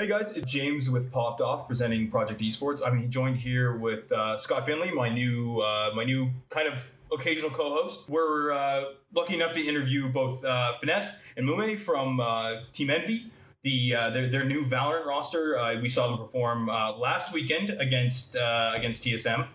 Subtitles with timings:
[0.00, 2.80] Hey guys, it's James with Popped Off presenting Project Esports.
[2.82, 7.50] I'm joined here with uh, Scott Finley, my new uh, my new kind of occasional
[7.50, 8.08] co-host.
[8.08, 8.84] We're uh,
[9.14, 13.30] lucky enough to interview both uh, Finesse and Mume from uh, Team Envy,
[13.62, 15.78] the uh, their, their new Valorant roster.
[15.82, 19.48] we saw them perform last weekend against against TSM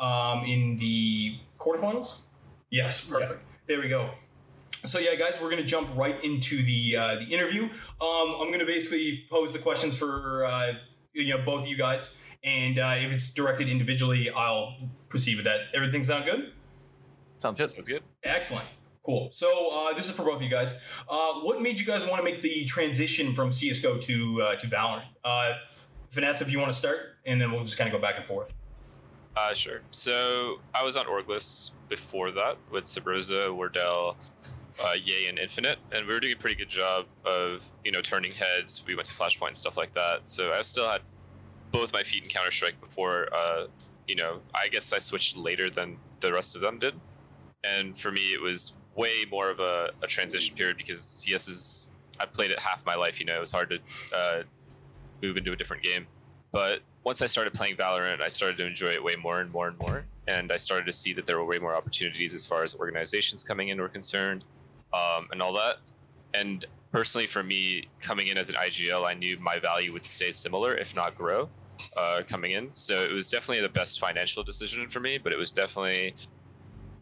[0.00, 2.22] um, in the quarterfinals.
[2.68, 3.42] Yes, perfect.
[3.44, 3.58] Yeah.
[3.68, 4.10] There we go.
[4.84, 7.64] So yeah, guys, we're gonna jump right into the uh, the interview.
[7.64, 10.74] Um, I'm gonna basically pose the questions for uh,
[11.14, 14.76] you know both of you guys, and uh, if it's directed individually, I'll
[15.08, 15.60] proceed with that.
[15.72, 16.52] Everything sound good?
[17.38, 17.70] Sounds good.
[17.70, 18.02] Sounds good.
[18.24, 18.66] Excellent.
[19.04, 19.30] Cool.
[19.32, 20.74] So uh, this is for both of you guys.
[21.08, 24.66] Uh, what made you guys want to make the transition from CS:GO to uh, to
[24.66, 25.04] Valorant?
[25.24, 25.54] Uh,
[26.10, 28.26] Vanessa, if you want to start, and then we'll just kind of go back and
[28.26, 28.52] forth.
[29.36, 29.80] Uh, sure.
[29.90, 34.16] So I was on Orgless before that with Subroza, Wardell,
[34.82, 38.00] uh, Yay and Infinite, and we were doing a pretty good job of you know
[38.00, 38.82] turning heads.
[38.86, 40.28] We went to Flashpoint and stuff like that.
[40.28, 41.02] So I still had
[41.70, 43.28] both my feet in Counter Strike before.
[43.32, 43.66] Uh,
[44.08, 46.94] you know, I guess I switched later than the rest of them did,
[47.62, 51.96] and for me it was way more of a, a transition period because CS is
[52.20, 53.20] I played it half my life.
[53.20, 53.78] You know, it was hard to
[54.16, 54.42] uh,
[55.22, 56.06] move into a different game,
[56.52, 59.68] but once I started playing Valorant, I started to enjoy it way more and more
[59.68, 60.04] and more.
[60.26, 63.44] And I started to see that there were way more opportunities as far as organizations
[63.44, 64.42] coming in were concerned
[64.94, 65.76] um, and all that.
[66.34, 70.30] And personally, for me, coming in as an IGL, I knew my value would stay
[70.30, 71.48] similar, if not grow,
[71.96, 72.70] uh, coming in.
[72.72, 76.14] So it was definitely the best financial decision for me, but it was definitely.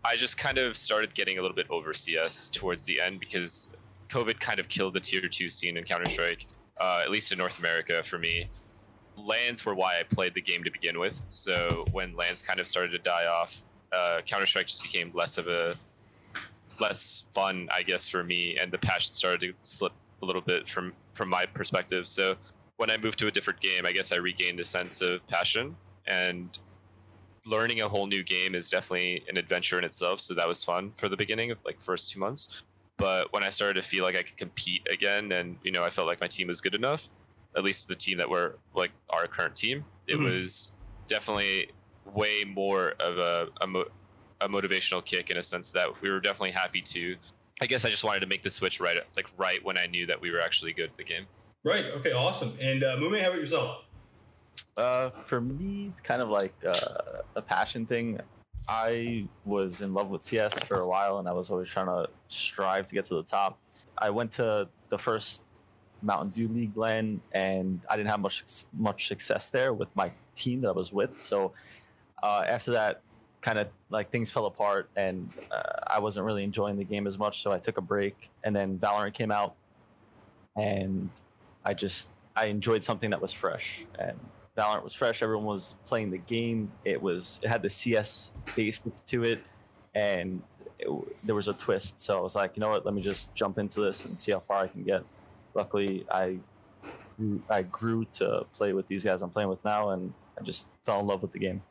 [0.05, 3.73] I just kind of started getting a little bit over CS towards the end because
[4.09, 6.47] COVID kind of killed the tier two scene in Counter Strike,
[6.81, 8.49] uh, at least in North America for me.
[9.17, 11.23] Lands were why I played the game to begin with.
[11.29, 15.39] So when lands kind of started to die off, uh, Counter Strike just became less
[15.39, 15.77] of a
[16.81, 19.93] less fun, I guess, for me, and the passion started to slip
[20.23, 22.07] a little bit from from my perspective.
[22.07, 22.37] So
[22.77, 25.77] when I moved to a different game, I guess I regained a sense of passion
[26.07, 26.59] and
[27.45, 30.21] learning a whole new game is definitely an adventure in itself.
[30.21, 32.63] So that was fun for the beginning of like first two months.
[32.97, 35.91] But when I started to feel like I could compete again, and you know, I
[35.91, 37.09] felt like my team was good enough,
[37.57, 40.25] at least the team that were like our current team, it mm-hmm.
[40.25, 40.73] was
[41.07, 41.71] definitely
[42.15, 43.89] way more of a, a mo-
[44.43, 47.17] a motivational kick in a sense that we were definitely happy to.
[47.61, 50.07] I guess I just wanted to make the switch right, like right when I knew
[50.07, 51.27] that we were actually good at the game.
[51.65, 51.87] Right.
[51.87, 52.13] Okay.
[52.13, 52.53] Awesome.
[52.61, 53.85] And uh, Mume, how about yourself?
[54.77, 58.19] Uh, for me, it's kind of like uh, a passion thing.
[58.69, 62.09] I was in love with CS for a while, and I was always trying to
[62.29, 63.59] strive to get to the top.
[63.99, 65.43] I went to the first
[66.01, 70.63] Mountain Dew League LAN, and I didn't have much much success there with my team
[70.63, 71.23] that I was with.
[71.23, 71.53] So
[72.23, 73.03] uh, after that,
[73.43, 77.19] kind of like things fell apart and uh, I wasn't really enjoying the game as
[77.19, 77.43] much.
[77.43, 79.55] So I took a break and then Valorant came out
[80.57, 81.11] and
[81.65, 84.19] I just, I enjoyed something that was fresh and
[84.57, 85.23] Valorant was fresh.
[85.23, 86.71] Everyone was playing the game.
[86.85, 89.43] It was, it had the CS basics to it
[89.95, 90.41] and
[90.79, 90.89] it,
[91.25, 91.99] there was a twist.
[91.99, 94.33] So I was like, you know what, let me just jump into this and see
[94.33, 95.05] how far I can get.
[95.55, 96.39] Luckily, I
[97.49, 101.01] I grew to play with these guys I'm playing with now, and I just fell
[101.01, 101.63] in love with the game.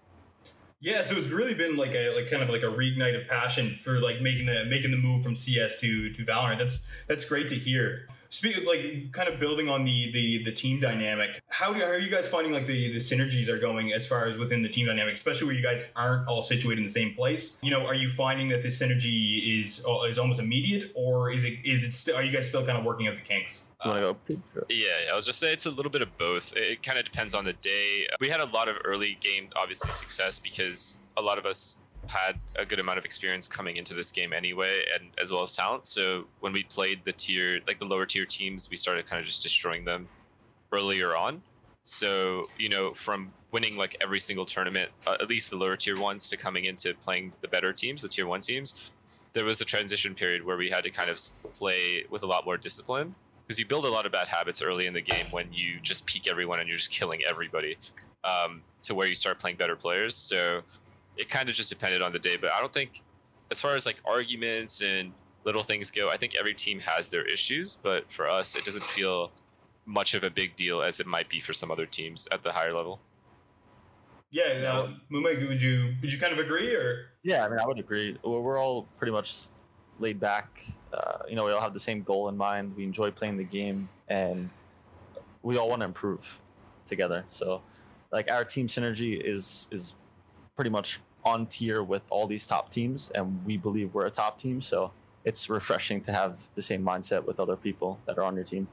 [0.83, 3.75] Yeah, so it's really been like a like kind of like a reignite of passion
[3.75, 6.57] for like making the making the move from CS to to Valorant.
[6.57, 8.07] That's that's great to hear.
[8.31, 11.99] Speaking like kind of building on the the the team dynamic, how, do, how are
[11.99, 14.85] you guys finding like the the synergies are going as far as within the team
[14.87, 17.59] dynamic, especially where you guys aren't all situated in the same place?
[17.61, 21.43] You know, are you finding that the synergy is uh, is almost immediate, or is
[21.43, 23.67] it is it still are you guys still kind of working out the kinks?
[23.81, 24.13] Uh,
[24.69, 26.55] yeah, I was just say it's a little bit of both.
[26.55, 28.07] It, it kind of depends on the day.
[28.21, 31.79] We had a lot of early game, obviously, success because a lot of us
[32.11, 35.55] had a good amount of experience coming into this game anyway, and as well as
[35.55, 35.85] talent.
[35.85, 39.25] So when we played the tier, like the lower tier teams, we started kind of
[39.25, 40.07] just destroying them
[40.71, 41.41] earlier on.
[41.83, 45.99] So you know, from winning like every single tournament, uh, at least the lower tier
[45.99, 48.91] ones, to coming into playing the better teams, the tier one teams,
[49.33, 51.19] there was a transition period where we had to kind of
[51.53, 53.15] play with a lot more discipline
[53.47, 56.05] because you build a lot of bad habits early in the game when you just
[56.05, 57.77] peek everyone and you're just killing everybody
[58.23, 60.15] um, to where you start playing better players.
[60.15, 60.61] So
[61.17, 63.01] it kind of just depended on the day, but I don't think,
[63.51, 65.11] as far as like arguments and
[65.43, 68.83] little things go, I think every team has their issues, but for us, it doesn't
[68.83, 69.31] feel
[69.85, 72.51] much of a big deal as it might be for some other teams at the
[72.51, 72.99] higher level.
[74.31, 77.07] Yeah, now, Mume, would you would you kind of agree or?
[77.23, 78.17] Yeah, I mean, I would agree.
[78.23, 79.47] We're all pretty much
[79.99, 80.63] laid back
[80.93, 82.75] uh, you know, we all have the same goal in mind.
[82.75, 84.49] We enjoy playing the game, and
[85.41, 86.39] we all want to improve
[86.85, 87.23] together.
[87.29, 87.61] So,
[88.11, 89.95] like our team synergy is is
[90.61, 94.37] pretty much on tier with all these top teams, and we believe we're a top
[94.37, 94.61] team.
[94.61, 94.91] So
[95.25, 98.67] it's refreshing to have the same mindset with other people that are on your team.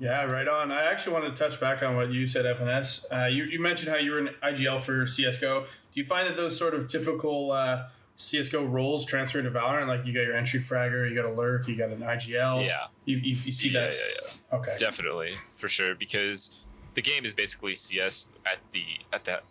[0.00, 0.72] Yeah, right on.
[0.72, 3.04] I actually want to touch back on what you said, FNS.
[3.12, 5.62] Uh, you, you mentioned how you were in IGL for CSGO.
[5.62, 7.84] Do you find that those sort of typical uh,
[8.18, 9.86] CSGO roles transfer to Valorant?
[9.86, 12.66] Like you got your entry fragger, you got a lurk, you got an IGL.
[12.66, 12.86] Yeah.
[13.04, 13.94] You, you, you see Yeah, that?
[13.94, 14.58] yeah, yeah.
[14.58, 14.74] Okay.
[14.80, 16.64] Definitely, for sure, because
[16.94, 18.82] the game is basically CS at the
[19.12, 19.44] at that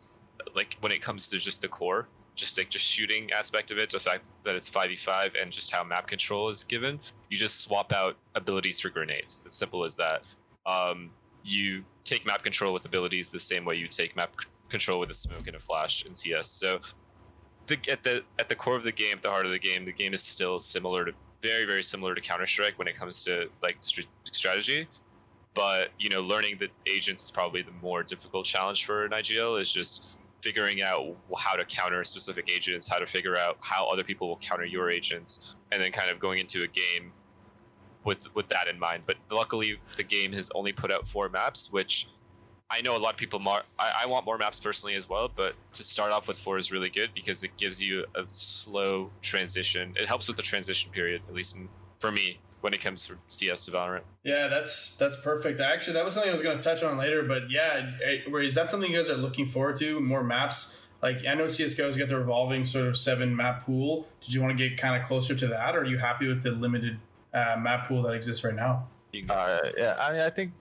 [0.55, 3.89] like when it comes to just the core, just like just shooting aspect of it,
[3.89, 6.99] the fact that it's five v five and just how map control is given.
[7.29, 9.43] You just swap out abilities for grenades.
[9.45, 10.23] It's simple as that.
[10.65, 11.11] Um,
[11.43, 15.09] you take map control with abilities the same way you take map c- control with
[15.11, 16.47] a smoke and a flash in CS.
[16.47, 16.79] So
[17.67, 19.85] the, at the at the core of the game, at the heart of the game,
[19.85, 23.23] the game is still similar to very very similar to Counter Strike when it comes
[23.25, 24.01] to like str-
[24.31, 24.87] strategy.
[25.53, 29.59] But you know, learning the agents is probably the more difficult challenge for an IGL.
[29.59, 31.03] Is just figuring out
[31.39, 34.91] how to counter specific agents, how to figure out how other people will counter your
[34.91, 37.11] agents, and then kind of going into a game
[38.03, 39.01] with with that in mind.
[39.07, 42.07] But luckily, the game has only put out four maps, which
[42.69, 43.39] I know a lot of people.
[43.39, 46.59] Mar- I, I want more maps personally as well, but to start off with four
[46.59, 49.93] is really good because it gives you a slow transition.
[49.95, 51.57] It helps with the transition period, at least
[51.97, 54.01] for me, when it comes to CS to Valorant.
[54.23, 55.59] Yeah, that's that's perfect.
[55.59, 57.21] Actually, that was something I was going to touch on later.
[57.21, 57.91] But yeah,
[58.41, 59.99] is that something you guys are looking forward to?
[59.99, 60.81] More maps.
[61.03, 64.07] Like I know CS:GO's got the revolving sort of seven map pool.
[64.21, 66.41] Did you want to get kind of closer to that, or are you happy with
[66.41, 66.97] the limited
[67.35, 68.87] uh, map pool that exists right now?
[69.29, 70.51] Uh, yeah, I mean, I think,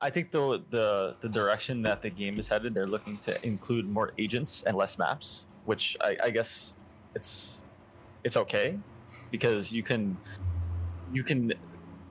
[0.00, 3.88] I think the the the direction that the game is headed, they're looking to include
[3.88, 6.76] more agents and less maps, which I, I guess
[7.16, 7.64] it's
[8.22, 8.78] it's okay
[9.32, 10.16] because you can
[11.12, 11.52] you can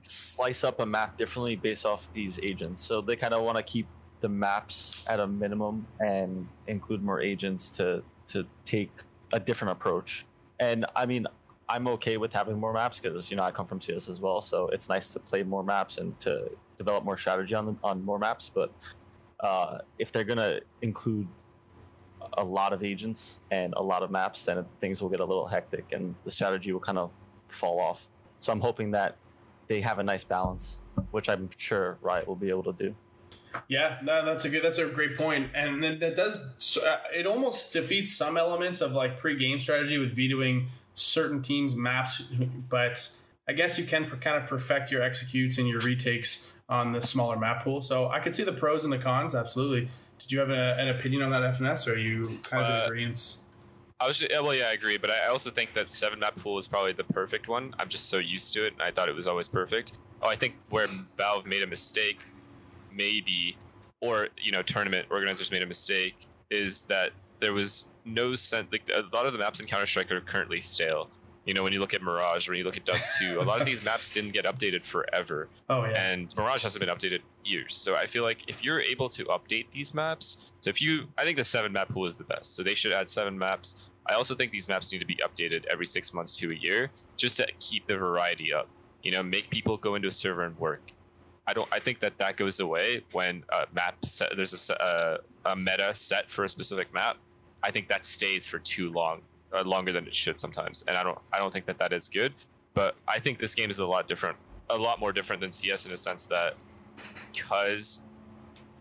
[0.02, 2.82] slice up a map differently based off these agents.
[2.82, 3.86] So they kind of want to keep
[4.20, 8.90] the maps at a minimum and include more agents to to take
[9.32, 10.26] a different approach.
[10.58, 11.26] And I mean,
[11.68, 14.42] I'm okay with having more maps because you know I come from CS as well,
[14.42, 18.18] so it's nice to play more maps and to develop more strategy on on more
[18.18, 18.50] maps.
[18.52, 18.72] But
[19.40, 21.28] uh, if they're gonna include
[22.34, 25.46] a lot of agents and a lot of maps, then things will get a little
[25.46, 27.10] hectic and the strategy will kind of
[27.48, 28.08] fall off.
[28.40, 29.16] So I'm hoping that
[29.68, 30.78] they have a nice balance,
[31.10, 32.94] which I'm sure Riot will be able to do.
[33.68, 34.62] Yeah, no, that's a good.
[34.62, 36.76] That's a great point, and then that does.
[36.84, 42.22] uh, It almost defeats some elements of like pre-game strategy with vetoing certain teams' maps,
[42.68, 43.10] but
[43.48, 47.36] I guess you can kind of perfect your executes and your retakes on the smaller
[47.36, 47.80] map pool.
[47.80, 49.34] So I could see the pros and the cons.
[49.34, 49.88] Absolutely.
[50.20, 52.76] Did you have a, an opinion on that FNS, or are you kind of in
[52.82, 53.36] Uh, agreement?
[54.00, 56.56] I was just, well, yeah, I agree, but I also think that seven map pool
[56.56, 57.74] is probably the perfect one.
[57.78, 59.98] I'm just so used to it, and I thought it was always perfect.
[60.22, 60.86] Oh, I think where
[61.18, 62.20] Valve made a mistake,
[62.92, 63.56] maybe,
[64.00, 66.16] or you know, tournament organizers made a mistake,
[66.50, 67.10] is that
[67.40, 68.68] there was no sense.
[68.72, 71.10] Like a lot of the maps in Counter Strike are currently stale.
[71.46, 73.60] You know, when you look at Mirage, when you look at Dust 2, a lot
[73.60, 76.10] of these maps didn't get updated forever Oh yeah.
[76.10, 77.76] and Mirage hasn't been updated years.
[77.76, 81.24] So I feel like if you're able to update these maps, so if you, I
[81.24, 82.56] think the seven map pool is the best.
[82.56, 83.90] So they should add seven maps.
[84.08, 86.90] I also think these maps need to be updated every six months to a year,
[87.16, 88.68] just to keep the variety up.
[89.02, 90.92] You know, make people go into a server and work.
[91.46, 91.68] I don't.
[91.72, 94.36] I think that that goes away when a map set.
[94.36, 97.16] There's a, uh, a meta set for a specific map.
[97.62, 99.22] I think that stays for too long,
[99.52, 101.18] uh, longer than it should sometimes, and I don't.
[101.32, 102.34] I don't think that that is good.
[102.74, 104.36] But I think this game is a lot different,
[104.68, 106.54] a lot more different than CS in a sense that
[107.32, 108.02] because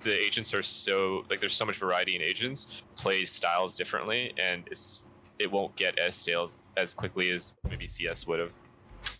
[0.01, 4.63] the agents are so like there's so much variety in agents, plays styles differently, and
[4.67, 5.09] it's
[5.39, 8.53] it won't get as stale as quickly as maybe CS would have.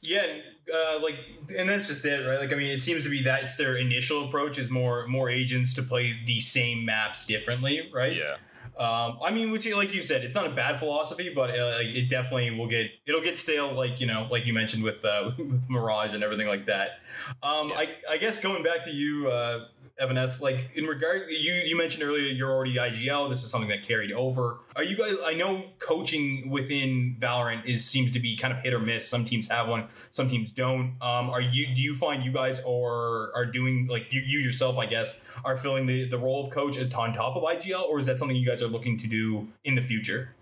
[0.01, 0.39] Yeah,
[0.74, 1.15] uh, like,
[1.58, 2.39] and that's just it, right?
[2.39, 5.74] Like, I mean, it seems to be that's their initial approach is more more agents
[5.75, 8.15] to play the same maps differently, right?
[8.15, 8.38] Yeah.
[8.80, 12.10] Um, I mean, which, like you said, it's not a bad philosophy, but uh, it
[12.10, 15.70] definitely will get it'll get stale, like you know, like you mentioned with uh, with
[15.70, 17.00] Mirage and everything like that.
[17.44, 17.80] Um, Yeah.
[17.80, 19.68] I, I guess going back to you, uh,
[20.00, 23.29] FNS, like in regard, you you mentioned earlier you're already IGL.
[23.29, 24.60] This is something that carried over.
[24.75, 25.15] Are you guys?
[25.25, 29.08] I know coaching within Valorant is seems to be kind of hit or miss.
[29.08, 30.96] Some teams have one, some teams don't.
[31.01, 31.68] Um, are you?
[31.75, 34.77] Do you find you guys are are doing like you, you yourself?
[34.77, 38.00] I guess are filling the the role of coach as on top of IGL, or
[38.00, 40.34] is that something you guys are looking to do in the future?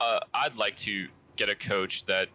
[0.00, 2.28] Uh, I'd like to get a coach that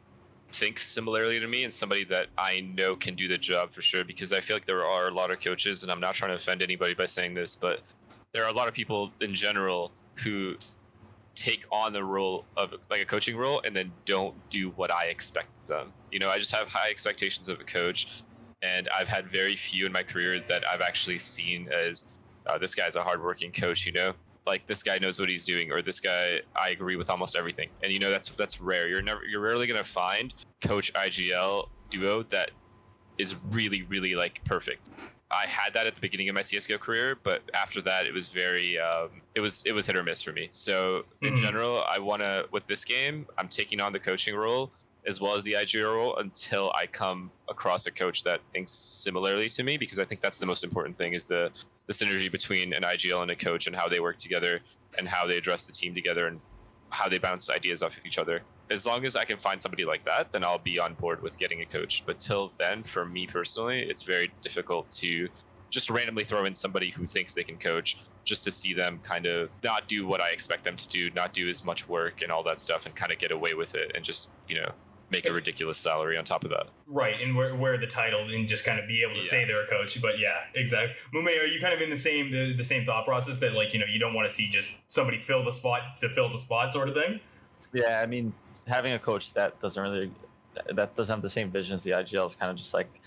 [0.53, 4.03] thinks similarly to me and somebody that I know can do the job for sure.
[4.03, 6.35] Because I feel like there are a lot of coaches, and I'm not trying to
[6.35, 7.81] offend anybody by saying this, but
[8.31, 10.55] there are a lot of people in general who
[11.35, 15.05] take on the role of like a coaching role and then don't do what I
[15.05, 15.91] expect them.
[16.11, 18.21] You know, I just have high expectations of a coach,
[18.61, 22.13] and I've had very few in my career that I've actually seen as
[22.45, 23.85] uh, this guy's a hardworking coach.
[23.85, 24.11] You know,
[24.45, 27.71] like this guy knows what he's doing, or this guy I agree with almost everything.
[27.81, 28.87] And you know, that's that's rare.
[28.87, 32.51] You're never you're rarely gonna find coach IGL duo that
[33.17, 34.89] is really, really like perfect.
[35.31, 38.29] I had that at the beginning of my CS:GO career, but after that, it was
[38.29, 40.49] very um, it was it was hit or miss for me.
[40.51, 41.35] So in Mhm.
[41.35, 44.73] general, I want to with this game, I'm taking on the coaching role
[45.05, 49.49] as well as the IGL role until I come across a coach that thinks similarly
[49.49, 51.51] to me, because I think that's the most important thing is the
[51.87, 54.61] the synergy between an IGL and a coach and how they work together
[54.97, 56.39] and how they address the team together and
[56.89, 58.41] how they bounce ideas off of each other.
[58.69, 61.37] As long as I can find somebody like that, then I'll be on board with
[61.37, 62.05] getting a coach.
[62.05, 65.27] But till then, for me personally, it's very difficult to
[65.69, 69.25] just randomly throw in somebody who thinks they can coach just to see them kind
[69.25, 72.31] of not do what I expect them to do, not do as much work and
[72.31, 74.71] all that stuff and kind of get away with it and just, you know,
[75.13, 76.67] make a ridiculous salary on top of that.
[76.87, 79.27] Right, and wear, wear the title and just kind of be able to Yeah.
[79.29, 80.01] say they're a coach.
[80.01, 80.95] But yeah, exactly.
[81.13, 83.73] Mume, are you kind of in the same the, the same thought process that like
[83.73, 86.37] you know you don't want to see just somebody fill the spot to fill the
[86.37, 87.19] spot sort of thing?
[87.73, 88.33] Yeah, I mean,
[88.67, 90.11] having a coach that doesn't really
[90.75, 92.99] that doesn't have the same vision as the IGL is kind of just like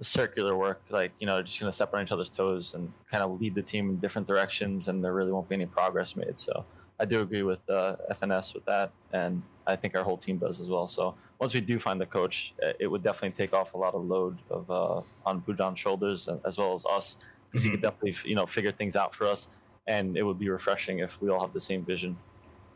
[0.00, 0.82] circular work.
[0.90, 3.62] Like you know, just gonna step on each other's toes and kind of lead the
[3.62, 6.38] team in different directions, and there really won't be any progress made.
[6.40, 6.64] So
[7.00, 10.60] I do agree with uh, FNS with that, and I think our whole team does
[10.60, 10.86] as well.
[10.88, 13.94] So once we do find the coach, uh, it would definitely take off a lot
[13.94, 17.18] of load of uh, on Pujan's shoulders as well as us,
[17.50, 17.72] because he Mhm.
[17.74, 21.20] could definitely you know figure things out for us, and it would be refreshing if
[21.22, 22.16] we all have the same vision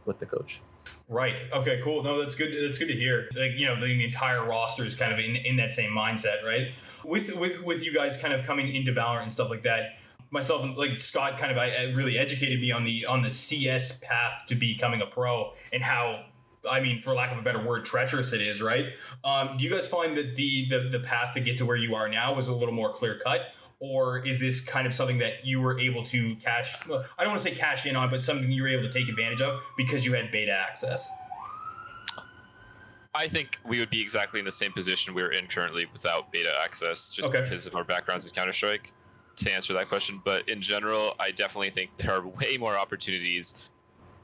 [0.05, 0.61] with the coach.
[1.09, 1.43] Right.
[1.52, 1.81] Okay.
[1.83, 2.05] Cool.
[2.05, 2.52] No, that's good.
[2.64, 3.28] That's good to hear.
[3.35, 6.69] Like you know, the entire roster is kind of in, in that same mindset, right?
[7.05, 9.95] With with with you guys kind of coming into Valorant and stuff like that.
[10.31, 13.31] Myself and like Scott kind of I, I really educated me on the on the
[13.31, 16.25] CS path to becoming a pro and how
[16.70, 18.87] I mean, for lack of a better word, treacherous it is, right?
[19.25, 21.94] Um, do you guys find that the, the the path to get to where you
[21.94, 25.44] are now was a little more clear cut, or is this kind of something that
[25.44, 26.76] you were able to cash?
[26.87, 28.92] well, I don't want to say cash in on, but something you were able to
[28.92, 31.11] take advantage of because you had beta access.
[33.14, 36.52] I think we would be exactly in the same position we're in currently without beta
[36.62, 37.40] access, just Okay.
[37.40, 38.92] because of our backgrounds in Counter Strike.
[39.37, 43.68] To answer that question, but in general, I definitely think there are way more opportunities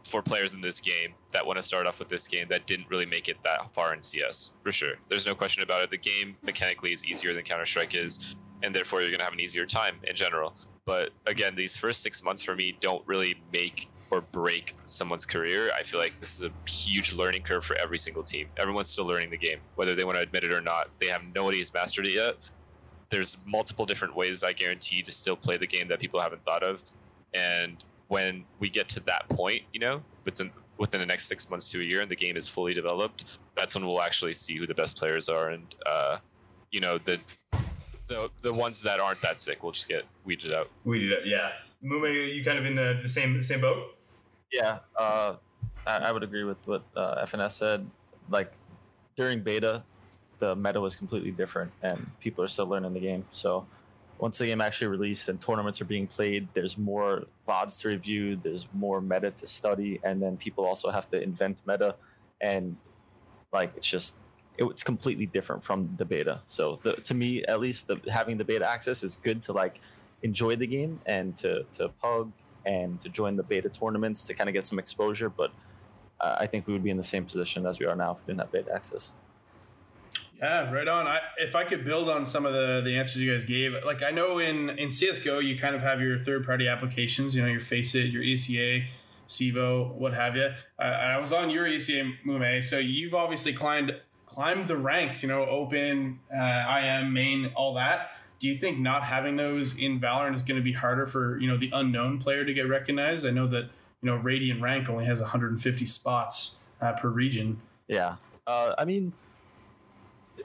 [0.07, 2.89] for players in this game that want to start off with this game that didn't
[2.89, 4.53] really make it that far in CS.
[4.63, 5.91] For sure, there's no question about it.
[5.91, 9.41] The game mechanically is easier than Counter Strike is, and therefore you're gonna have an
[9.41, 10.55] easier time in general.
[10.85, 15.71] But again, these first six months for me don't really make or break someone's career.
[15.79, 18.47] I feel like this is a huge learning curve for every single team.
[18.59, 20.91] Everyone's still learning the game, whether they want to admit it or not.
[21.01, 22.37] They have nobody has mastered it yet.
[23.09, 26.63] There's multiple different ways I guarantee to still play the game that people haven't thought
[26.63, 26.83] of.
[27.33, 27.83] And
[28.13, 31.81] when we get to that point, you know, within within the next six months to
[31.81, 34.75] a year, and the game is fully developed, that's when we'll actually see who the
[34.75, 36.19] best players are, and uh,
[36.71, 37.19] you know the
[38.09, 40.69] the the ones that aren't that sick will just get weeded out.
[40.85, 41.53] We out, yeah.
[41.83, 43.97] Mume, are you kind of in the, the same same boat?
[44.53, 45.37] Yeah, uh,
[45.87, 47.91] I, I would agree with what uh, FNS said.
[48.29, 48.53] Like
[49.17, 49.83] during beta,
[50.39, 53.25] the meta was completely different, and people are still learning the game.
[53.33, 53.67] So
[54.19, 58.37] once the game actually released and tournaments are being played, there's more VODs to review,
[58.37, 61.95] there's more meta to study, and then people also have to invent meta,
[62.41, 62.77] and
[63.53, 64.17] like it's just
[64.59, 66.41] it, it's completely different from the beta.
[66.47, 69.81] So the, to me, at least, the, having the beta access is good to like
[70.23, 72.33] enjoy the game and to to pug
[72.65, 75.29] and to join the beta tournaments to kind of get some exposure.
[75.29, 75.51] But
[76.21, 78.19] uh, I think we would be in the same position as we are now if
[78.19, 79.13] we didn't have beta access.
[80.43, 81.07] Yeah, right on.
[81.07, 84.03] I, if I could build on some of the, the answers you guys gave, like
[84.03, 87.49] I know in, in CSGO, you kind of have your third party applications, you know,
[87.49, 88.87] your Faceit, your ESEA,
[89.29, 90.51] CEVO, what have you.
[90.81, 93.95] I was on your ESEA, Mume, so you've obviously climbed
[94.27, 98.13] climbed the ranks, you know, open, uh, IM, main, all that.
[98.41, 101.47] Do you think not having those in Valorant is going to be harder for, you
[101.47, 103.27] know, the unknown player to get recognized?
[103.27, 103.65] I know that,
[104.01, 107.61] you know, Radiant rank only has 150 spots uh, per region.
[107.87, 109.13] Yeah, uh, I mean,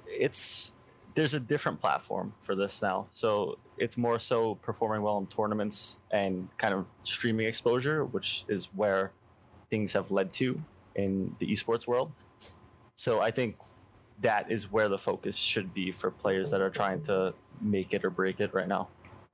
[0.07, 0.73] it's
[1.15, 5.97] there's a different platform for this now, so it's more so performing well in tournaments
[6.11, 9.11] and kind of streaming exposure, which is where
[9.69, 10.61] things have led to
[10.95, 12.11] in the esports world.
[12.95, 13.55] So I think
[14.21, 18.03] that is where the focus should be for players that are trying to make it
[18.03, 18.87] or break it right now.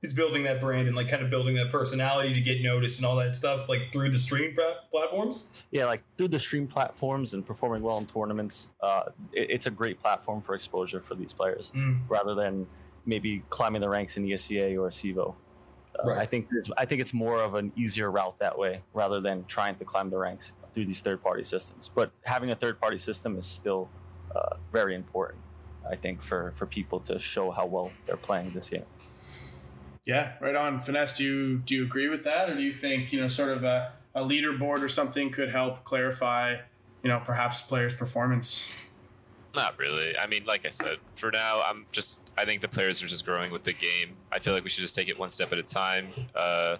[0.03, 3.05] Is building that brand and like kind of building that personality to get noticed and
[3.05, 4.53] all that stuff, like through the stream
[4.91, 5.63] platforms.
[5.72, 9.72] yeah, like through the stream platforms and performing well in tournaments, uh, it, it's a
[9.72, 12.01] great platform for exposure for these players, Mm.
[12.10, 12.67] rather than
[13.05, 15.36] maybe climbing the ranks in ESEA or CEVO.
[15.98, 16.17] Uh, Right.
[16.19, 19.45] I think it's, I think it's more of an easier route that way, rather than
[19.45, 21.89] trying to climb the ranks through these third-party systems.
[21.93, 23.89] But having a third-party system is still
[24.36, 25.39] uh, very important,
[25.89, 28.86] I think, for for people to show how well they're playing this game.
[30.05, 30.79] Yeah, right on.
[30.79, 33.50] Finesse, do you do you agree with that, or do you think you know sort
[33.50, 36.57] of a, a leaderboard or something could help clarify,
[37.03, 38.89] you know, perhaps players' performance?
[39.55, 40.17] Not really.
[40.17, 42.31] I mean, like I said, for now, I'm just.
[42.38, 44.15] I think the players are just growing with the game.
[44.31, 46.07] I feel like we should just take it one step at a time.
[46.36, 46.77] Uh,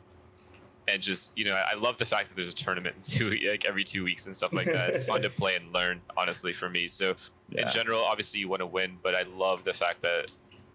[0.90, 3.66] and just you know, I love the fact that there's a tournament in two like
[3.66, 4.90] every two weeks and stuff like that.
[4.90, 6.88] It's fun to play and learn, honestly, for me.
[6.90, 7.14] So
[7.50, 7.62] Yeah.
[7.62, 10.30] in general, obviously you want to win, but I love the fact that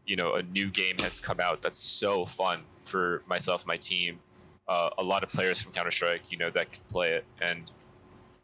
[0.09, 4.19] you know a new game has come out that's so fun for myself, my team,
[4.67, 7.71] uh, a lot of players from Counter Strike, you know, that can play it, and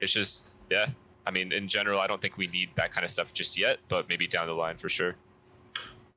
[0.00, 0.86] it's just yeah.
[1.26, 3.78] I mean, in general, I don't think we need that kind of stuff just yet,
[3.88, 5.16] but maybe down the line for sure.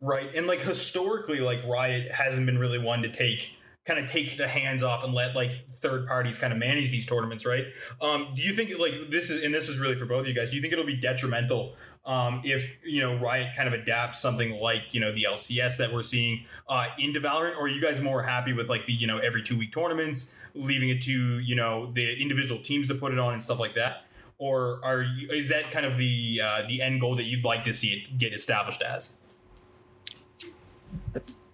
[0.02, 0.30] Right.
[0.36, 3.57] And like historically, like Riot hasn't been really one to take
[3.88, 7.06] kind of take the hands off and let like third parties kind of manage these
[7.06, 7.66] tournaments, right?
[8.02, 10.34] Um, do you think like this is and this is really for both of you
[10.34, 11.76] guys, do you think it'll be detrimental
[12.08, 15.94] um, if you know Riot kind of adapts something like you know the LCS that
[15.94, 19.06] we're seeing uh, into Valorant, or are you guys more happy with like the you
[19.06, 23.12] know every two week tournaments, leaving it to you know the individual teams to put
[23.12, 24.06] it on and stuff like that?
[24.40, 27.66] Or are you, is that kind of the uh, the end goal that you'd like
[27.66, 29.18] to see it get established as?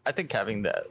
[0.05, 0.83] I think having the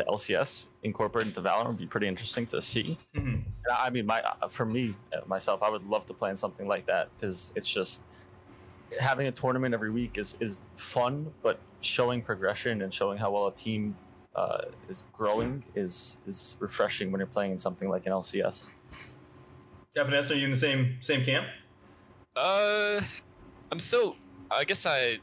[0.00, 2.98] the LCS incorporated into Valorant would be pretty interesting to see.
[3.14, 3.42] Mhm.
[3.72, 6.66] I mean, my uh, for me uh, myself, I would love to play in something
[6.66, 8.02] like that because it's just
[8.98, 13.46] having a tournament every week is is fun, but showing progression and showing how well
[13.46, 13.96] a team
[14.34, 18.68] uh, is growing is is refreshing when you're playing in something like an LCS.
[19.94, 21.46] Definitely, are you in the same same camp?
[22.36, 23.00] Uh,
[23.70, 24.16] I'm so.
[24.50, 25.18] I guess I.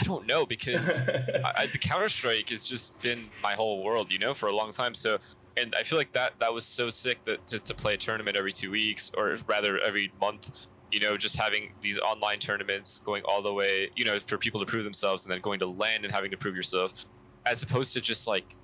[0.00, 0.98] I don't know because
[1.44, 4.52] I, I, the Counter Strike has just been my whole world, you know, for a
[4.52, 4.94] long time.
[4.94, 5.18] So,
[5.56, 8.36] and I feel like that that was so sick that to, to play a tournament
[8.36, 10.66] every two weeks, or rather every month.
[10.92, 14.58] You know, just having these online tournaments going all the way, you know, for people
[14.60, 17.04] to prove themselves, and then going to land and having to prove yourself,
[17.44, 18.54] as opposed to just like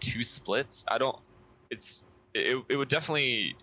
[0.00, 0.84] two splits.
[0.90, 1.16] I don't.
[1.70, 3.56] It's it, it would definitely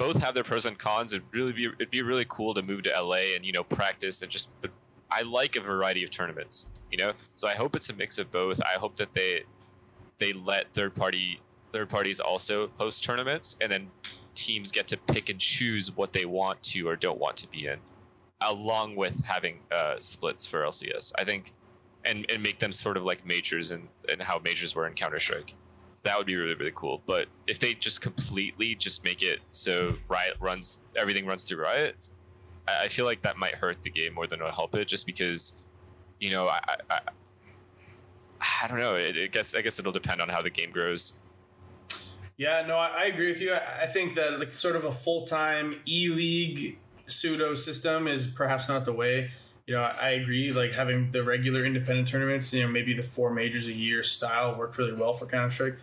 [0.00, 1.12] both have their pros and cons.
[1.12, 4.22] It'd really be it'd be really cool to move to LA and you know practice
[4.22, 4.52] and just.
[5.12, 7.12] I like a variety of tournaments, you know.
[7.34, 8.60] So I hope it's a mix of both.
[8.62, 9.44] I hope that they
[10.18, 11.40] they let third party
[11.72, 13.90] third parties also host tournaments, and then
[14.34, 17.66] teams get to pick and choose what they want to or don't want to be
[17.66, 17.78] in,
[18.40, 21.12] along with having uh, splits for LCS.
[21.18, 21.52] I think,
[22.04, 25.18] and and make them sort of like majors and and how majors were in Counter
[25.18, 25.54] Strike.
[26.02, 27.02] That would be really really cool.
[27.06, 31.96] But if they just completely just make it so Riot runs everything runs through Riot,
[32.68, 34.88] I feel like that might hurt the game more than it'll help it.
[34.88, 35.54] Just because,
[36.20, 37.00] you know, I I,
[38.62, 38.94] I don't know.
[38.94, 41.14] It, it guess I guess it'll depend on how the game grows.
[42.36, 43.52] Yeah, no, I, I agree with you.
[43.52, 48.26] I, I think that like sort of a full time e league pseudo system is
[48.26, 49.30] perhaps not the way.
[49.66, 50.52] You know, I, I agree.
[50.52, 54.56] Like having the regular independent tournaments, you know, maybe the four majors a year style
[54.56, 55.78] worked really well for Counter Strike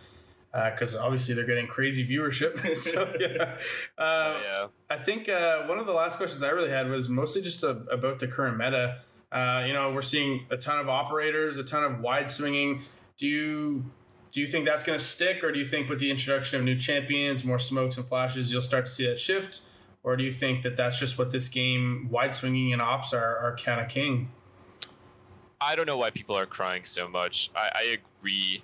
[0.70, 2.76] because obviously they're getting crazy viewership.
[2.76, 3.56] so yeah,
[3.98, 4.66] uh, yeah.
[4.90, 7.70] I think uh, one of the last questions I really had was mostly just a,
[7.90, 9.00] about the current meta.
[9.30, 12.82] Uh, you know, we're seeing a ton of operators, a ton of wide swinging.
[13.18, 13.84] Do you
[14.32, 16.64] do you think that's going to stick, or do you think with the introduction of
[16.64, 19.62] new champions, more smokes and flashes, you'll start to see that shift,
[20.02, 23.38] or do you think that that's just what this game, wide swinging and ops, are
[23.38, 24.30] are kind of king?
[25.60, 27.50] I don't know why people are crying so much.
[27.56, 28.62] I, I agree.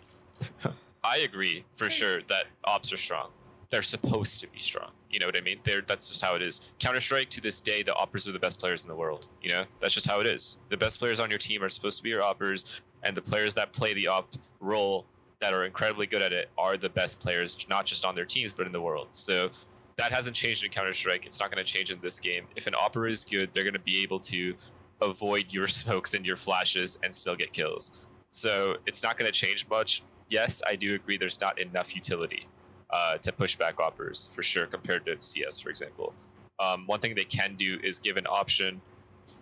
[1.04, 3.30] I agree for sure that ops are strong.
[3.70, 4.90] They're supposed to be strong.
[5.10, 5.58] You know what I mean?
[5.62, 6.72] They're, that's just how it is.
[6.78, 9.28] Counter Strike to this day, the operas are the best players in the world.
[9.42, 10.56] You know, that's just how it is.
[10.70, 13.54] The best players on your team are supposed to be your operas, and the players
[13.54, 15.04] that play the op role
[15.40, 18.52] that are incredibly good at it are the best players, not just on their teams
[18.52, 19.08] but in the world.
[19.10, 19.50] So
[19.96, 21.26] that hasn't changed in Counter Strike.
[21.26, 22.46] It's not going to change in this game.
[22.56, 24.54] If an opera is good, they're going to be able to
[25.02, 28.06] avoid your smokes and your flashes and still get kills.
[28.30, 30.02] So it's not going to change much.
[30.34, 31.16] Yes, I do agree.
[31.16, 32.48] There's not enough utility
[32.90, 36.12] uh, to push back operas for sure compared to CS, for example.
[36.58, 38.80] Um, one thing they can do is give an option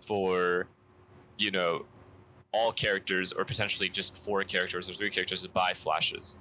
[0.01, 0.67] for,
[1.39, 1.83] you know,
[2.51, 6.35] all characters or potentially just four characters or three characters to buy flashes.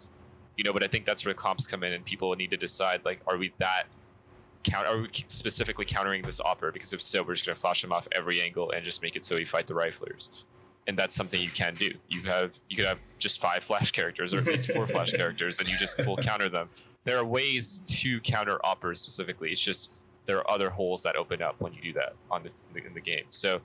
[0.59, 3.01] You know, but I think that's where comps come in and people need to decide
[3.07, 3.85] like, are we that
[4.65, 4.87] count?
[4.87, 6.71] Are we specifically countering this opera?
[6.75, 9.25] Because if so, we're just gonna flash them off every angle and just make it
[9.25, 10.45] so we fight the riflers.
[10.89, 11.93] And that's something you can do.
[12.09, 15.59] You have you could have just five flash characters or at least four flash characters,
[15.59, 16.69] and you just full counter them.
[17.05, 19.51] There are ways to counter operas specifically.
[19.51, 19.93] It's just
[20.27, 22.51] there are other holes that open up when you do that on the
[22.85, 23.25] in the game.
[23.31, 23.61] So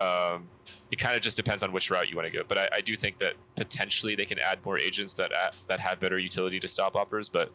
[0.00, 0.48] um,
[0.90, 2.42] it kind of just depends on which route you want to go.
[2.46, 5.32] But I, I, do think that potentially they can add more agents that
[5.68, 7.28] that have better utility to stop operas.
[7.28, 7.52] But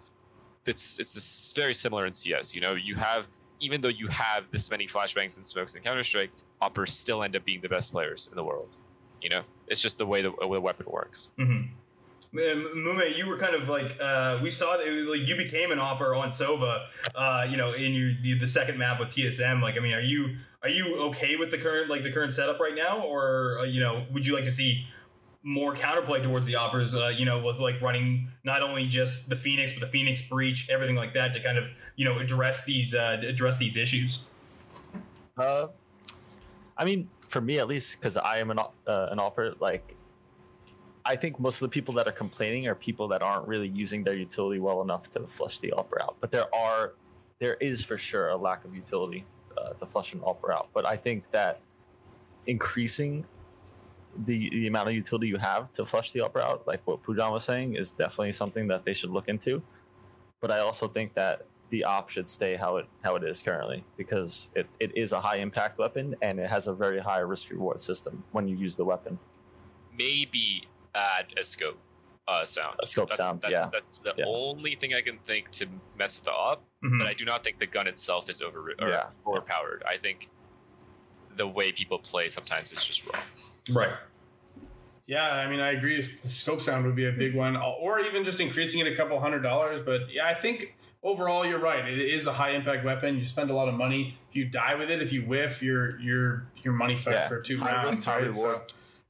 [0.66, 2.56] it's it's very similar in CS.
[2.56, 3.28] You know, you have
[3.60, 6.32] even though you have this many flashbangs and smokes in Counter Strike,
[6.62, 8.78] operas still end up being the best players in the world.
[9.21, 11.32] You know, it's just the way the, the weapon works.
[11.38, 11.73] Mm-hmm.
[12.34, 15.80] Mume, you were kind of like uh, we saw that was, like you became an
[15.80, 16.86] opera on Sova.
[17.15, 19.62] Uh, you know, in your the second map with TSM.
[19.62, 22.60] Like, I mean, are you are you okay with the current like the current setup
[22.60, 24.86] right now, or uh, you know, would you like to see
[25.43, 26.95] more counterplay towards the operas?
[26.95, 30.69] Uh, you know, with like running not only just the Phoenix, but the Phoenix breach,
[30.69, 34.27] everything like that to kind of you know address these uh, address these issues.
[35.38, 35.67] Uh,
[36.78, 39.96] I mean, for me at least, because I am an uh, an operator, like
[41.08, 44.04] I think most of the people that are complaining are people that aren't really using
[44.04, 46.18] their utility well enough to flush the opera out.
[46.20, 46.94] But there are,
[47.40, 49.26] there is for sure a lack of utility
[49.58, 50.68] uh, to flush an opera out.
[50.74, 51.62] But I think that
[52.46, 53.26] increasing
[54.26, 57.32] the the amount of utility you have to flush the opera out, like what Pujan
[57.32, 59.62] was saying, is definitely something that they should look into.
[60.42, 63.84] But I also think that the op should stay how it how it is currently
[63.97, 67.49] because it, it is a high impact weapon and it has a very high risk
[67.49, 69.19] reward system when you use the weapon.
[69.97, 71.77] Maybe add a scope
[72.27, 72.75] uh, sound.
[72.82, 73.65] A scope that's, sound, that's, yeah.
[73.71, 74.25] That's the Yeah.
[74.27, 76.62] only thing I can think to mess with the op.
[76.84, 76.99] Mhm.
[76.99, 79.08] But I do not think the gun itself is over or Yeah.
[79.25, 79.84] overpowered.
[79.88, 80.30] I think
[81.38, 83.23] the way people play sometimes is just wrong.
[83.71, 83.93] Right.
[85.06, 85.95] Yeah, I mean, I agree.
[85.95, 89.17] The scope sound would be a big one, or even just increasing it a couple
[89.21, 89.82] hundred dollars.
[89.86, 90.75] But yeah, I think
[91.08, 91.88] overall you're right.
[91.88, 93.17] It is a high impact weapon.
[93.17, 94.17] You spend a lot of money.
[94.30, 97.28] If you die with it, if you whiff, you're you're your money fight Yeah.
[97.30, 97.96] for two High rounds.
[97.98, 98.56] risk, high reward.
[98.58, 98.62] Uh,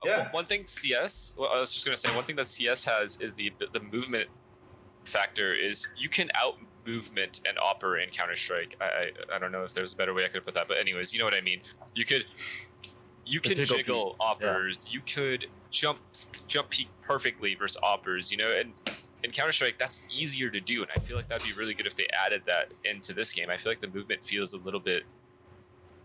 [0.05, 0.17] Yeah.
[0.23, 3.19] one- One thing CS, well, I was just gonna say, one thing that CS has
[3.19, 4.29] is the the movement
[5.05, 8.75] factor is you can out movement and opera in Counter Strike.
[8.79, 10.77] I, I I don't know if there's a better way I could put that, but
[10.77, 11.61] anyways, you know what I mean.
[11.95, 12.25] You could
[13.25, 14.87] you can jiggle jiggle operas.
[14.93, 15.99] You could jump
[16.47, 18.31] jump peek perfectly versus operas.
[18.31, 18.71] You know, and
[19.23, 21.87] in Counter Strike that's easier to do, and I feel like that'd be really good
[21.87, 23.49] if they added that into this game.
[23.49, 25.03] I feel like the movement feels a little bit.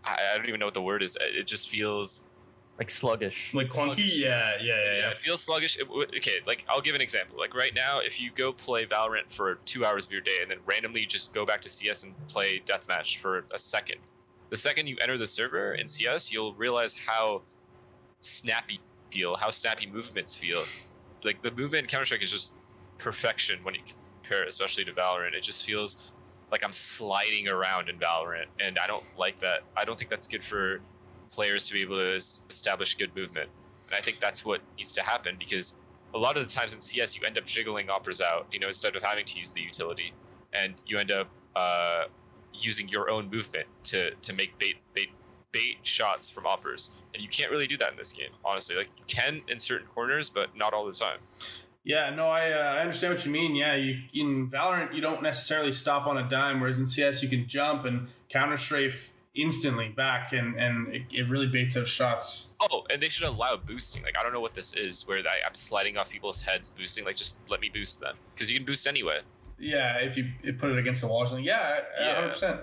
[0.03, 1.17] I, I don't even know what the word is.
[1.21, 2.27] It just feels
[2.79, 3.53] Like sluggish.
[3.53, 3.85] Like clunky.
[3.95, 4.19] Sluggish.
[4.19, 4.53] Yeah.
[4.59, 4.63] Yeah.
[4.63, 4.75] Yeah.
[4.83, 5.09] yeah, Yeah.
[5.11, 5.77] it feels sluggish.
[5.79, 7.37] It okay, like I'll give an example.
[7.39, 10.49] Like right now, if you go play Valorant for two hours of your day and
[10.51, 13.97] then randomly just go back to CS and play deathmatch for a second,
[14.49, 17.41] the second you enter the server in CS, you'll realize how
[18.19, 18.79] snappy
[19.11, 20.63] feel, how snappy movements feel.
[21.23, 22.55] Like the movement in Counter Strike is just
[22.97, 23.81] perfection when you
[24.21, 25.33] compare it, especially to Valorant.
[25.33, 26.11] It just feels
[26.51, 29.61] like I'm sliding around in Valorant, and I don't like that.
[29.75, 30.81] I don't think that's good for
[31.31, 33.49] players to be able to establish good movement.
[33.87, 35.81] And I think that's what needs to happen because
[36.13, 38.67] a lot of the times in CS you end up jiggling operas out, you know,
[38.67, 40.13] instead of having to use the utility,
[40.53, 42.05] and you end up uh,
[42.53, 45.09] using your own movement to to make bait bait
[45.51, 48.75] bait shots from operas, and you can't really do that in this game, honestly.
[48.75, 51.19] Like you can in certain corners, but not all the time.
[51.85, 53.55] Yeah, no, I uh, I understand what you mean.
[53.55, 57.29] Yeah, you in Valorant you don't necessarily stop on a dime, whereas in CS you
[57.29, 62.53] can jump and counter strafe instantly back, and and it, it really baits out shots.
[62.61, 64.01] Oh, and they should allow boosting.
[64.03, 67.03] Like I don't know what this is, where I, I'm sliding off people's heads, boosting.
[67.03, 69.19] Like just let me boost them, because you can boost anyway.
[69.59, 71.43] Yeah, if you you put it against the wall or something.
[71.43, 72.15] Yeah, Yeah.
[72.15, 72.61] hundred percent.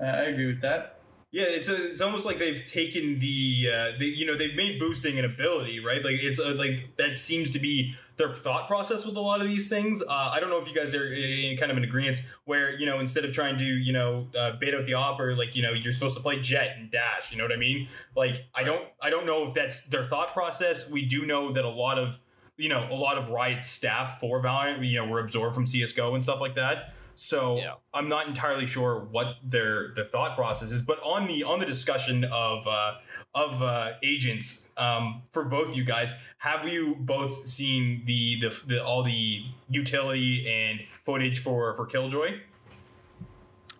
[0.00, 0.96] I agree with that.
[1.32, 4.80] Yeah, it's a, it's almost like they've taken the, uh, the you know they've made
[4.80, 6.04] boosting an ability, right?
[6.04, 9.48] Like it's uh, like that seems to be their thought process with a lot of
[9.48, 10.02] these things.
[10.02, 12.84] Uh, I don't know if you guys are in kind of in agreement where you
[12.84, 15.62] know instead of trying to you know uh, bait out the op or like you
[15.62, 17.32] know you're supposed to play Jett and dash.
[17.32, 17.88] You know what I mean?
[18.14, 20.88] Like I don't I don't know if that's their thought process.
[20.88, 22.20] We do know that a lot of
[22.56, 26.14] you know a lot of Riot staff for Valorant you know were absorbed from CS:GO
[26.14, 26.94] and stuff like that.
[27.22, 27.74] So Yeah.
[27.92, 31.66] I'm not entirely sure what their their thought process is, but on the on the
[31.66, 32.94] discussion of uh,
[33.34, 38.82] of uh, agents um, for both you guys, have you both seen the, the the
[38.82, 42.40] all the utility and footage for for Killjoy?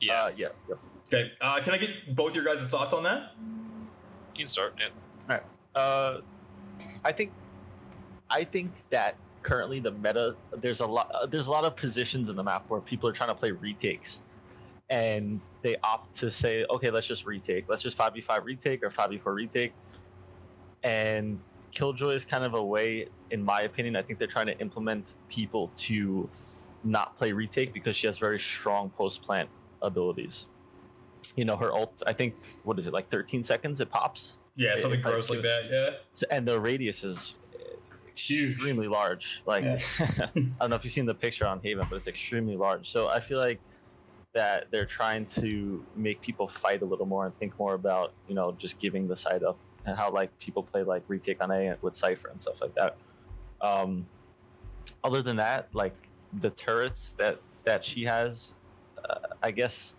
[0.00, 0.48] Yeah, Uh, yeah.
[0.68, 0.74] yeah.
[1.06, 3.32] Okay, uh, can I get both your guys' thoughts on that?
[4.34, 4.74] you can start.
[4.78, 4.88] Yeah.
[5.28, 5.42] All right.
[5.74, 6.20] Uh,
[7.04, 7.32] I think,
[8.30, 12.28] I think that currently the meta there's a lot uh, there's a lot of positions
[12.28, 14.22] in the map where people are trying to play retakes,
[14.88, 18.82] and they opt to say, okay, let's just retake, let's just five v five retake
[18.82, 19.72] or five v four retake,
[20.82, 21.38] and
[21.72, 25.14] Killjoy is kind of a way, in my opinion, I think they're trying to implement
[25.28, 26.28] people to
[26.82, 29.48] not play retake because she has very strong post plant
[29.82, 30.48] abilities.
[31.36, 34.38] You know, her ult, I think, what is it, like 13 seconds it pops?
[34.56, 35.68] Yeah, something I gross do- like that.
[35.70, 35.90] Yeah.
[36.12, 37.36] So, and the radius is
[38.28, 38.54] Huge.
[38.54, 39.42] extremely large.
[39.46, 39.76] Like Yeah.
[40.00, 42.90] I don't know if you've seen the picture on Haven, but it's extremely large.
[42.90, 43.60] So I feel like
[44.32, 48.34] that they're trying to make people fight a little more and think more about you
[48.34, 51.76] know just giving the side up and how like people play like retake on A
[51.82, 52.96] with Cypher and stuff like that.
[53.60, 54.06] Um,
[55.02, 55.94] other than that, like
[56.40, 58.54] the turrets that that she has,
[59.08, 59.94] uh, I guess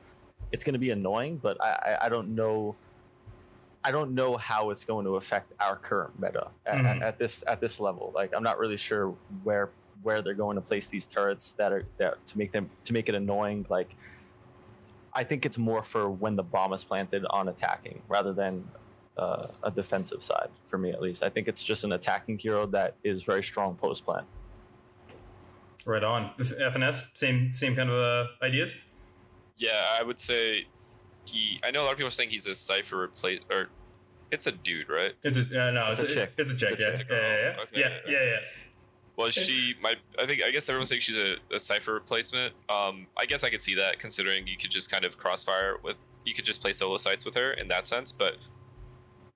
[0.51, 1.69] it's going to be annoying, but I,
[2.01, 2.75] I I don't know.
[3.83, 6.85] I don't know how it's going to affect our current meta at, Mhm.
[6.85, 8.11] at, at this at this level.
[8.13, 9.69] Like I'm not really sure where
[10.03, 13.09] where they're going to place these turrets that are that to make them to make
[13.09, 13.65] it annoying.
[13.69, 13.95] Like
[15.13, 18.67] I think it's more for when the bomb is planted on attacking rather than
[19.17, 21.21] uh, a defensive side for me at least.
[21.23, 24.25] I think it's just an attacking hero that is very strong post plant.
[25.85, 26.31] Right on.
[26.37, 28.75] This FNS, same same kind of uh, ideas.
[29.57, 30.65] Yeah, I would say
[31.31, 31.59] he.
[31.63, 33.69] I know a lot of people are saying he's a Cypher replace or
[34.31, 35.13] it's a dude, right?
[35.23, 36.33] It's a uh, no, It's it's, a a chick.
[36.37, 36.71] It's a chick.
[36.73, 36.91] It's yeah.
[36.93, 37.07] chick.
[37.09, 37.61] Yeah, yeah, yeah.
[37.61, 37.79] Okay.
[37.81, 38.37] yeah, yeah, yeah.
[39.17, 39.97] Well, she might.
[40.19, 40.41] I think.
[40.41, 42.53] I guess everyone's saying she's a, a Cypher replacement.
[42.69, 46.01] Um, I guess I could see that, considering you could just kind of crossfire with.
[46.25, 48.37] You could just play solo sites with her in that sense, but.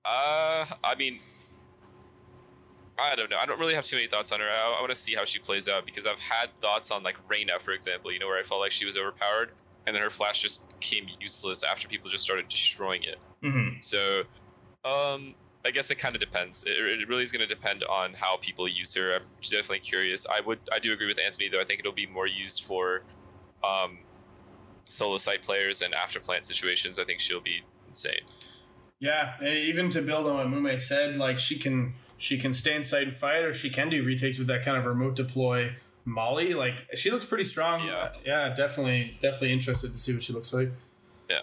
[0.04, 1.20] Uh, I mean.
[2.98, 3.36] I don't know.
[3.38, 4.46] I don't really have too many thoughts on her.
[4.46, 7.16] I, I want to see how she plays out because I've had thoughts on like
[7.28, 8.10] Reyna, for example.
[8.10, 9.50] You know, where I felt like she was overpowered,
[9.86, 13.18] and then her flash just became useless after people just started destroying it.
[13.42, 13.80] Mm-hmm.
[13.80, 14.20] So,
[14.84, 16.64] um, I guess it kind of depends.
[16.64, 19.14] It, it really is going to depend on how people use her.
[19.14, 20.26] I'm definitely curious.
[20.30, 21.60] I would, I do agree with Anthony though.
[21.60, 23.02] I think it'll be more used for,
[23.64, 23.98] um,
[24.88, 26.98] solo site players and after plant situations.
[26.98, 28.20] I think she'll be insane.
[28.98, 32.82] Yeah, even to build on what Mume said, like she can she can stay in
[32.82, 35.74] sight and fight, or she can do retakes with that kind of remote deploy
[36.06, 36.54] Molly.
[36.54, 37.84] Like she looks pretty strong.
[37.84, 38.12] Yeah.
[38.24, 40.70] yeah, definitely, definitely interested to see what she looks like.
[41.28, 41.40] Yeah,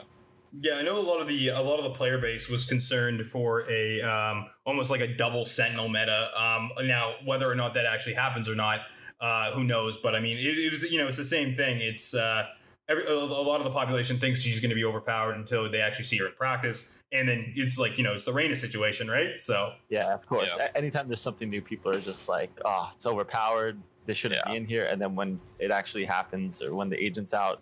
[0.54, 0.76] yeah.
[0.76, 3.70] I know a lot of the a lot of the player base was concerned for
[3.70, 6.32] a um, almost like a double Sentinel meta.
[6.42, 8.80] Um, now, whether or not that actually happens or not,
[9.22, 9.98] uh, who knows?
[9.98, 11.82] But I mean, it, it was you know it's the same thing.
[11.82, 12.48] It's uh,
[12.90, 15.82] every, a a lot of the population thinks she's going to be overpowered until they
[15.82, 19.08] actually see her in practice, and then it's like you know it's the Reyna situation,
[19.10, 19.40] right?
[19.40, 20.54] So Yeah, of course.
[20.58, 20.70] Yeah.
[20.76, 23.78] Anytime there's something new, people are just like, oh, it's overpowered.
[24.06, 24.52] This shouldn't Yeah.
[24.52, 24.86] be in here.
[24.86, 27.62] And then when it actually happens or when the agent's out,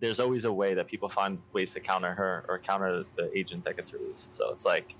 [0.00, 3.64] there's always a way that people find ways to counter her or counter the agent
[3.64, 4.36] that gets released.
[4.36, 4.94] So it's like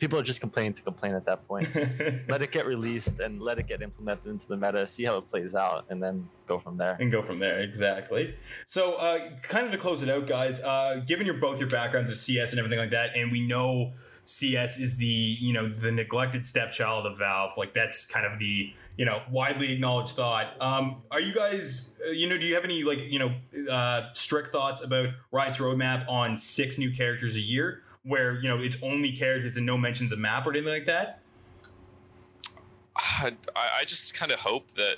[0.00, 1.68] people are just complaining to complain at that point.
[2.28, 5.28] Let it get released and let it get implemented into the meta, see how it
[5.28, 6.96] plays out, and then go from there.
[6.98, 7.60] and go from there.
[7.60, 8.34] Exactly.
[8.66, 10.60] So, uh, kind of to close it out, guys.
[10.60, 13.92] Uh, given your both your backgrounds of CS and everything like that, and we know
[14.24, 17.52] CS is the you know the neglected stepchild of Valve.
[17.56, 20.60] Like that's kind of the you know widely acknowledged thought.
[20.60, 24.12] Um, are you guys uh, you know do you have any like you know uh,
[24.12, 27.82] strict thoughts about Riot's roadmap on six new characters a year?
[28.04, 31.20] Where you know it's only characters and no mentions of map or anything like that.
[32.96, 34.96] I, I just kind of hope that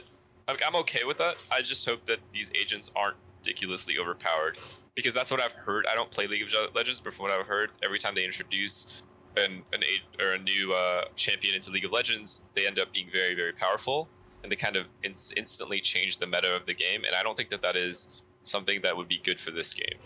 [0.49, 1.37] like, I'm okay with that.
[1.53, 4.59] I just hope that these agents aren't ridiculously overpowered
[4.95, 5.87] because that's what I've heard.
[5.91, 9.03] I don't play League of Legends, but from what I've heard, every time they introduce
[9.37, 9.83] an an
[10.21, 13.53] or a new uh, champion into League of Legends, they end up being very very
[13.53, 14.09] powerful,
[14.43, 17.05] and they kind of ins- instantly change the meta of the game.
[17.05, 19.99] And I don't think that that is something that would be good for this game.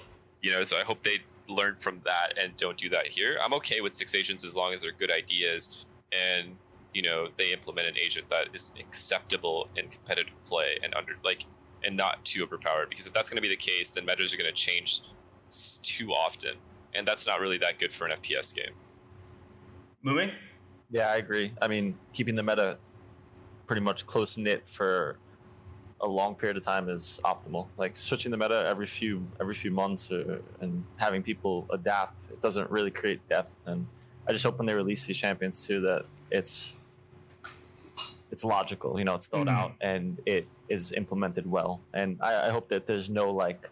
[0.42, 3.38] You know, so I hope they learn from that and don't do that here.
[3.42, 6.56] I'm okay with six agents as long as they're good ideas and
[6.92, 11.44] you know they implement an agent that is acceptable in competitive play and under like
[11.84, 14.36] and not too overpowered because if that's going to be the case then metas are
[14.36, 15.02] going to change
[15.82, 16.54] too often
[16.94, 18.72] and that's not really that good for an fps game
[20.02, 20.30] moving
[20.90, 21.52] Yeah, I agree.
[21.60, 22.78] I mean, keeping the meta
[23.66, 25.18] pretty much close knit for
[26.00, 27.70] a long period of time is optimal.
[27.76, 32.40] Like switching the meta every few every few months or, and having people adapt, it
[32.40, 33.62] doesn't really create depth.
[33.66, 33.88] And
[34.26, 36.76] I just hope when they release these champions too that it's
[38.30, 38.98] it's logical.
[38.98, 39.56] You know, it's thought Mhm.
[39.56, 41.86] out and it is implemented well.
[41.94, 43.70] And I, I hope that there's no like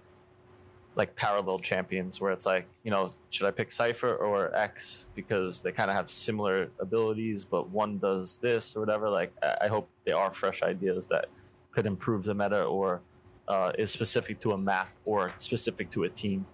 [0.97, 5.63] like parallel champions where it's like, you know, should I pick Cypher or X because
[5.63, 9.11] they kind of have similar abilities, but one does this or whatever.
[9.11, 11.31] Like, I I hope they are fresh ideas that
[11.75, 13.03] could improve the meta or
[13.49, 16.47] uh, is specific to a map or specific to a team.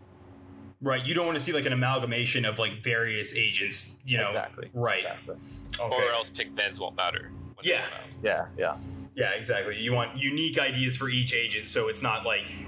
[0.82, 1.04] Right.
[1.04, 4.00] You don't want to see like an amalgamation of like various agents.
[4.04, 4.28] You know.
[4.28, 4.68] exactly.
[4.72, 5.04] Right.
[5.04, 5.36] Exactly.
[5.78, 5.96] Okay.
[5.96, 7.30] or else pick bans won't matter
[7.62, 7.84] Yeah.
[8.22, 8.46] Yeah.
[8.56, 8.76] Yeah.
[9.14, 9.76] Yeah, exactly.
[9.76, 12.58] You want unique ideas for each agent, so it's not like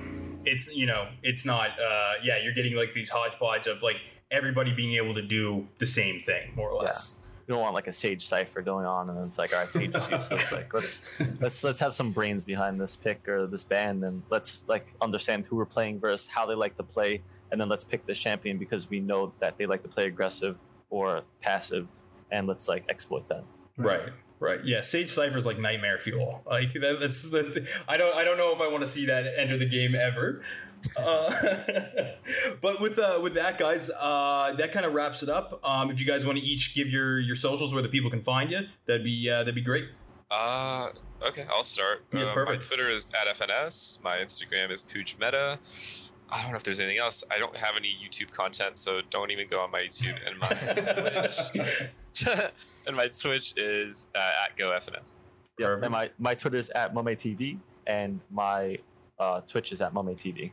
[0.44, 3.96] it's you know it's not uh yeah you're getting like these hodgepodge of like
[4.32, 7.21] everybody being able to do the same thing more or less.
[7.21, 7.21] You
[7.52, 10.10] don't want like a Sage Cypher going on, and it's like, all right, Sage is
[10.10, 10.50] useless.
[10.50, 14.66] Like, let's let's let's have some brains behind this pick or this band, and let's
[14.68, 18.04] like understand who we're playing versus how they like to play, and then let's pick
[18.06, 20.56] this champion because we know that they like to play aggressive
[20.90, 21.86] or passive,
[22.30, 23.44] and let's like exploit that.
[23.76, 24.12] Right.
[24.42, 24.64] Right.
[24.64, 24.80] Yeah.
[24.80, 26.42] Sage Cypher is like nightmare fuel.
[26.44, 27.64] Like that, that's the.
[27.86, 28.12] I don't.
[28.16, 30.42] I don't know if I want to see that enter the game ever.
[30.96, 31.30] Uh,
[32.60, 35.60] but with uh, with that, guys, uh, that kind of wraps it up.
[35.64, 38.20] Um, if you guys want to each give your your socials where the people can
[38.20, 39.86] find you, that'd be uh, that'd be great.
[40.28, 40.88] Uh,
[41.28, 42.04] okay, I'll start.
[42.12, 42.56] Yeah, Uh, my.
[42.56, 44.02] Twitter is at FNS.
[44.02, 45.56] My Instagram is Pooch Meta.
[46.30, 47.22] I don't know if there's anything else.
[47.30, 50.18] I don't have any YouTube content, so don't even go on my YouTube.
[50.26, 50.48] And my
[52.16, 52.38] Twitch,
[52.86, 55.18] and my Twitch is uh, at GoFNS.
[55.58, 55.66] Yeah.
[55.66, 55.84] Perfect.
[55.84, 58.78] And my my Twitter is at MomeTV, and my
[59.18, 60.52] uh, Twitch is at MomeTV.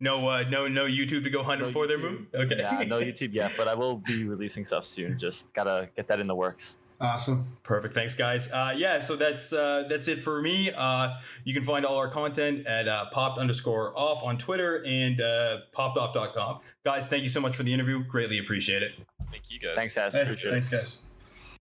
[0.00, 2.02] No, uh, no, no YouTube to go hunt No for their YouTube.
[2.02, 2.26] move.
[2.34, 2.56] Okay.
[2.58, 5.18] Yeah, no YouTube yet, but I will be releasing stuff soon.
[5.18, 6.76] Just gotta get that in the works.
[7.00, 7.56] Awesome.
[7.62, 7.94] Perfect.
[7.94, 8.50] Thanks, guys.
[8.50, 10.70] Uh, yeah, so that's uh, that's it for me.
[10.76, 11.12] Uh,
[11.44, 15.58] you can find all our content at uh, popped underscore off on Twitter and uh,
[15.76, 16.60] poppedoff.com.
[16.84, 18.02] Guys, thank you so much for the interview.
[18.04, 18.92] Greatly appreciate it.
[19.30, 19.76] Thank you guys.
[19.76, 20.14] Thanks, guys.
[20.14, 21.02] Hey, thanks, guys.